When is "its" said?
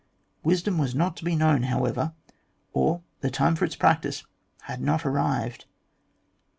3.65-3.75